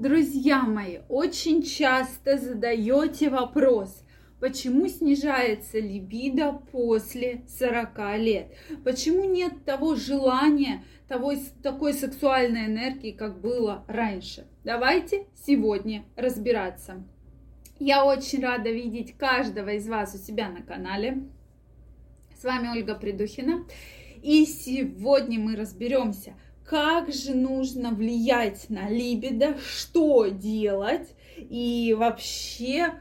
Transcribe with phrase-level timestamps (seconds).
[0.00, 4.02] Друзья мои, очень часто задаете вопрос,
[4.40, 8.46] почему снижается либидо после 40 лет?
[8.82, 14.46] Почему нет того желания, того, такой сексуальной энергии, как было раньше?
[14.64, 17.04] Давайте сегодня разбираться.
[17.78, 21.24] Я очень рада видеть каждого из вас у себя на канале.
[22.40, 23.66] С вами Ольга Придухина.
[24.22, 26.34] И сегодня мы разберемся,
[26.64, 32.94] как же нужно влиять на либидо, что делать и вообще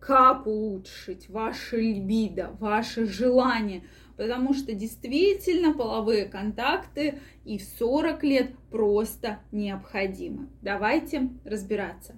[0.00, 3.82] как улучшить ваше либидо, ваше желание.
[4.16, 10.48] Потому что действительно половые контакты и в 40 лет просто необходимы.
[10.62, 12.14] Давайте разбираться.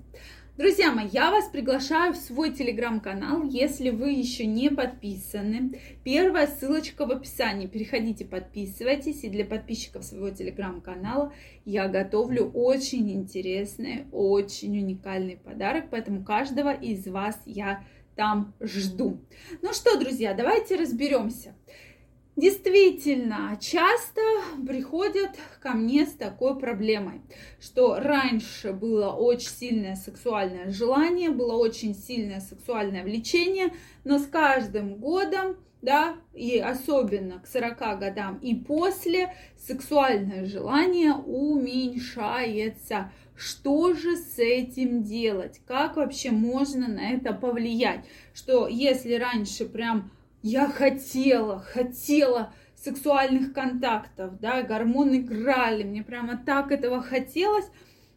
[0.58, 5.78] Друзья мои, я вас приглашаю в свой телеграм-канал, если вы еще не подписаны.
[6.02, 7.68] Первая ссылочка в описании.
[7.68, 9.22] Переходите, подписывайтесь.
[9.22, 11.32] И для подписчиков своего телеграм-канала
[11.64, 15.84] я готовлю очень интересный, очень уникальный подарок.
[15.92, 17.84] Поэтому каждого из вас я
[18.16, 19.20] там жду.
[19.62, 21.54] Ну что, друзья, давайте разберемся.
[22.38, 24.20] Действительно, часто
[24.64, 27.20] приходят ко мне с такой проблемой,
[27.60, 33.72] что раньше было очень сильное сексуальное желание, было очень сильное сексуальное влечение,
[34.04, 43.10] но с каждым годом, да, и особенно к 40 годам и после, сексуальное желание уменьшается.
[43.34, 45.60] Что же с этим делать?
[45.66, 48.04] Как вообще можно на это повлиять?
[48.32, 56.70] Что если раньше прям я хотела, хотела сексуальных контактов, да, гормоны играли, мне прямо так
[56.70, 57.66] этого хотелось,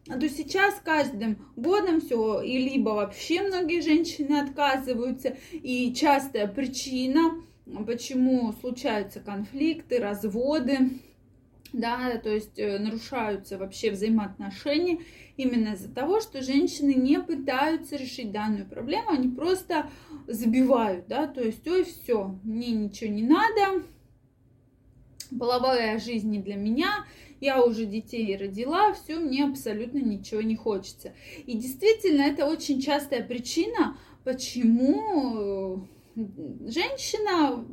[0.07, 7.35] а то сейчас каждым годом все, и либо вообще многие женщины отказываются, и частая причина,
[7.85, 10.99] почему случаются конфликты, разводы,
[11.73, 14.99] да, то есть э, нарушаются вообще взаимоотношения
[15.37, 19.89] именно из-за того, что женщины не пытаются решить данную проблему, они просто
[20.27, 23.83] забивают, да, то есть, ой, все, мне ничего не надо,
[25.37, 27.05] половая жизнь не для меня,
[27.39, 31.13] я уже детей родила, все, мне абсолютно ничего не хочется.
[31.47, 36.21] И действительно, это очень частая причина, почему э,
[36.69, 37.65] женщина,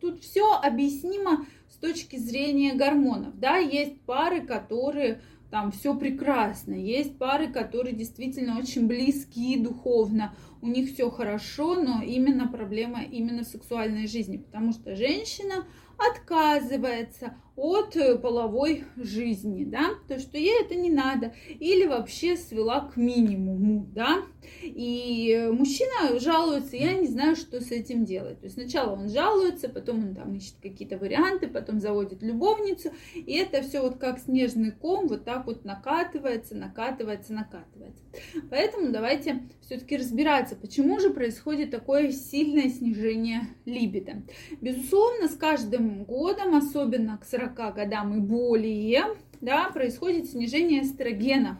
[0.00, 5.20] тут все объяснимо с точки зрения гормонов, да, есть пары, которые
[5.50, 6.74] там все прекрасно.
[6.74, 13.44] Есть пары, которые действительно очень близки духовно, у них все хорошо, но именно проблема именно
[13.44, 15.64] в сексуальной жизни, потому что женщина
[16.10, 22.80] отказывается от э, половой жизни, да, то, что ей это не надо, или вообще свела
[22.80, 24.22] к минимуму, да,
[24.60, 29.68] и мужчина жалуется, я не знаю, что с этим делать, то есть сначала он жалуется,
[29.68, 34.72] потом он там ищет какие-то варианты, потом заводит любовницу, и это все вот как снежный
[34.72, 38.02] ком вот так вот накатывается, накатывается, накатывается.
[38.50, 44.22] Поэтому давайте все-таки разбираться, почему же происходит такое сильное снижение либидо.
[44.60, 49.04] Безусловно, с каждым годом, особенно к 40 40 годам и более,
[49.40, 51.56] да, происходит снижение эстрогенов.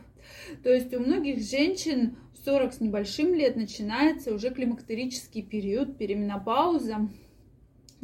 [0.62, 7.08] То есть у многих женщин 40 с небольшим лет начинается уже климактерический период, переменопауза,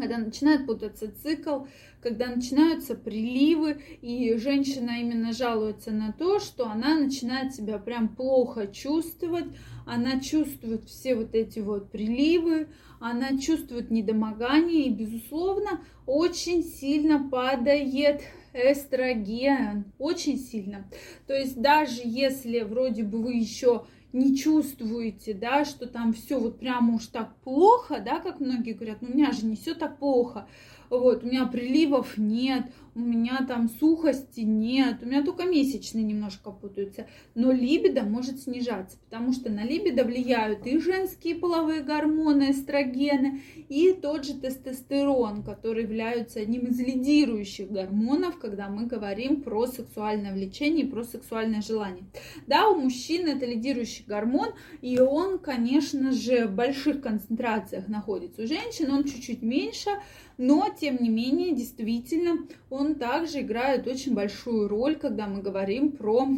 [0.01, 1.65] когда начинает путаться цикл,
[2.01, 8.67] когда начинаются приливы, и женщина именно жалуется на то, что она начинает себя прям плохо
[8.67, 9.47] чувствовать,
[9.87, 12.69] она чувствует все вот эти вот приливы,
[13.01, 18.23] она чувствует недомогание, и, безусловно, очень сильно падает
[18.53, 20.89] эстроген, очень сильно.
[21.27, 26.59] То есть даже если вроде бы вы еще не чувствуете, да, что там все вот
[26.59, 29.99] прямо уж так плохо, да, как многие говорят, ну у меня же не все так
[29.99, 30.47] плохо,
[30.91, 32.65] вот, у меня приливов нет,
[32.97, 37.07] у меня там сухости нет, у меня только месячные немножко путаются,
[37.37, 43.93] но либидо может снижаться, потому что на либидо влияют и женские половые гормоны, эстрогены, и
[43.93, 50.87] тот же тестостерон, который является одним из лидирующих гормонов, когда мы говорим про сексуальное влечение
[50.87, 52.05] и про сексуальное желание.
[52.49, 54.51] Да, у мужчин это лидирующий гормон,
[54.81, 58.43] и он, конечно же, в больших концентрациях находится.
[58.43, 59.91] У женщин он чуть-чуть меньше,
[60.39, 66.29] но, тем не менее, действительно, он также играет очень большую роль, когда мы говорим про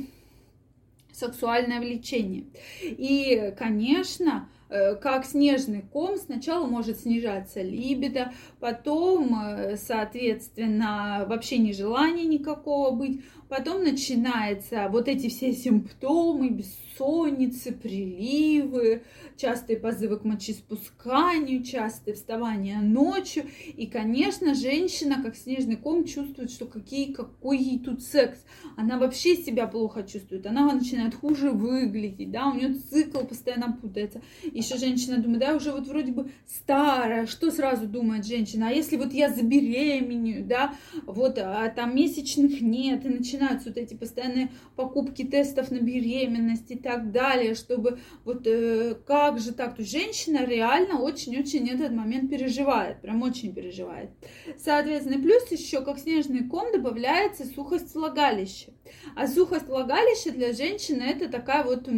[1.12, 2.44] сексуальное влечение.
[2.82, 4.48] И, конечно,
[5.00, 13.84] как снежный ком, сначала может снижаться либидо, потом, э, соответственно, вообще нежелание никакого быть, потом
[13.84, 19.02] начинаются вот эти все симптомы, бессонницы, приливы,
[19.36, 23.44] частые позывы к мочеиспусканию, частые вставания ночью.
[23.76, 28.38] И, конечно, женщина, как снежный ком, чувствует, что какие, какой ей тут секс.
[28.76, 34.22] Она вообще себя плохо чувствует, она начинает хуже выглядеть, да, у нее цикл постоянно путается.
[34.62, 38.96] Еще женщина думает, да, уже вот вроде бы старая, что сразу думает женщина, а если
[38.96, 40.74] вот я забеременею, да,
[41.04, 46.76] вот, а там месячных нет, и начинаются вот эти постоянные покупки тестов на беременность и
[46.76, 53.00] так далее, чтобы вот э, как же так, то женщина реально очень-очень этот момент переживает,
[53.00, 54.10] прям очень переживает.
[54.56, 58.70] Соответственно, плюс еще как снежный ком добавляется сухость влагалища.
[59.16, 61.88] А сухость влагалища для женщины это такая вот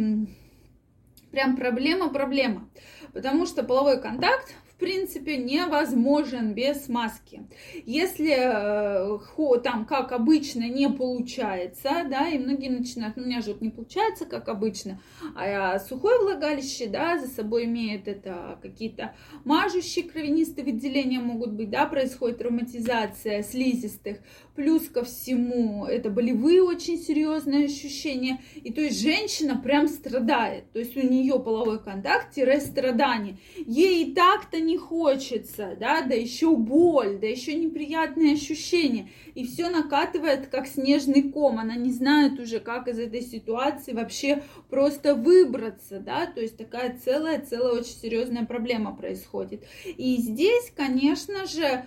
[1.35, 2.69] прям проблема-проблема.
[3.13, 7.47] Потому что половой контакт в принципе, невозможен без маски.
[7.85, 13.53] Если э, там, как обычно, не получается, да, и многие начинают, ну, у меня же
[13.53, 14.99] вот не получается, как обычно,
[15.33, 21.85] а сухое влагалище, да, за собой имеет это какие-то мажущие кровянистые выделения могут быть, да,
[21.85, 24.17] происходит травматизация слизистых,
[24.55, 30.79] плюс ко всему это болевые очень серьезные ощущения, и то есть женщина прям страдает, то
[30.79, 37.27] есть у нее половой контакт-страдание, ей и так-то не хочется, да, да еще боль, да
[37.27, 39.09] еще неприятные ощущения.
[39.35, 41.59] И все накатывает как снежный ком.
[41.59, 46.97] Она не знает уже, как из этой ситуации вообще просто выбраться, да, то есть такая
[46.97, 49.63] целая-целая очень серьезная проблема происходит.
[49.85, 51.85] И здесь, конечно же,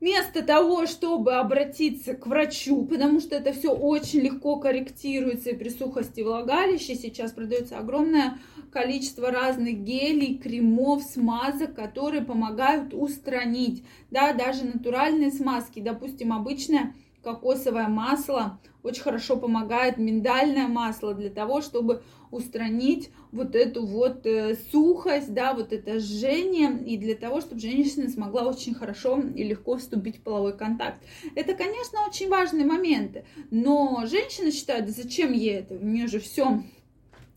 [0.00, 5.68] вместо того, чтобы обратиться к врачу, потому что это все очень легко корректируется и при
[5.68, 8.38] сухости влагалища, сейчас продается огромное
[8.72, 17.88] количество разных гелей, кремов, смазок, которые помогают устранить, да, даже натуральные смазки, допустим, обычное кокосовое
[17.88, 25.32] масло очень хорошо помогает миндальное масло для того, чтобы устранить вот эту вот э, сухость,
[25.32, 30.18] да, вот это жжение, и для того, чтобы женщина смогла очень хорошо и легко вступить
[30.18, 31.02] в половой контакт.
[31.34, 36.20] Это, конечно, очень важные моменты, но женщина считает, да зачем ей это, у нее же
[36.20, 36.62] все,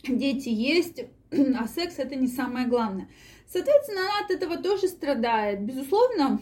[0.04, 3.10] дети есть, а секс это не самое главное.
[3.52, 5.62] Соответственно, она от этого тоже страдает.
[5.62, 6.42] Безусловно,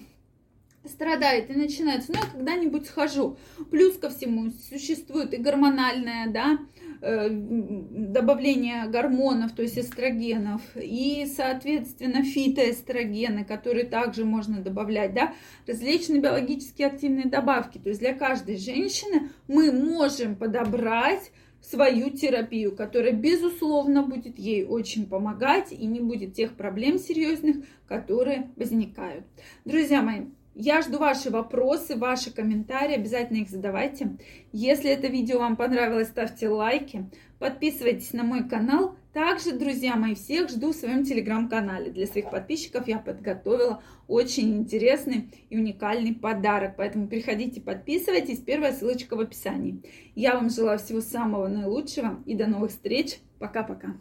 [0.86, 3.38] страдает и начинается, ну, я когда-нибудь схожу.
[3.70, 6.60] Плюс ко всему существует и гормональное, да,
[7.02, 15.34] э, добавление гормонов, то есть эстрогенов, и, соответственно, фитоэстрогены, которые также можно добавлять, да,
[15.68, 17.78] различные биологически активные добавки.
[17.78, 25.08] То есть для каждой женщины мы можем подобрать свою терапию, которая, безусловно, будет ей очень
[25.08, 29.26] помогать и не будет тех проблем серьезных, которые возникают.
[29.66, 30.22] Друзья мои,
[30.62, 34.18] я жду ваши вопросы, ваши комментарии, обязательно их задавайте.
[34.52, 37.10] Если это видео вам понравилось, ставьте лайки,
[37.40, 38.98] подписывайтесь на мой канал.
[39.14, 41.92] Также, друзья мои, всех жду в своем телеграм-канале.
[41.92, 46.74] Для своих подписчиков я подготовила очень интересный и уникальный подарок.
[46.76, 48.40] Поэтому переходите, подписывайтесь.
[48.40, 49.82] Первая ссылочка в описании.
[50.14, 53.20] Я вам желаю всего самого наилучшего и до новых встреч.
[53.40, 53.96] Пока-пока.